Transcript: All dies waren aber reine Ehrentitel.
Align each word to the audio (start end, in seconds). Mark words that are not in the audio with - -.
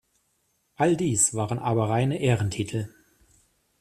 All 0.77 0.97
dies 0.97 1.35
waren 1.35 1.59
aber 1.59 1.89
reine 1.91 2.19
Ehrentitel. 2.19 2.89